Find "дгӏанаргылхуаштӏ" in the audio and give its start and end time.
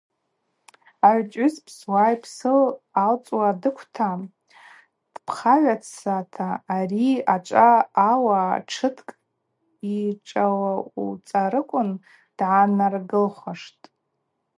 12.37-13.85